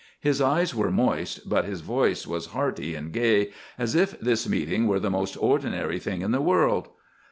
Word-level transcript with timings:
His 0.19 0.41
eyes 0.41 0.73
were 0.73 0.89
moist, 0.89 1.47
but 1.47 1.63
his 1.65 1.81
voice 1.81 2.25
was 2.25 2.47
hearty 2.57 2.95
and 2.95 3.13
gay, 3.13 3.51
as 3.77 3.93
if 3.93 4.19
this 4.19 4.49
meeting 4.49 4.87
were 4.87 4.99
the 4.99 5.11
most 5.11 5.35
ordinary 5.37 5.99
thing 5.99 6.23
in 6.23 6.31
the 6.31 6.41
world. 6.41 6.87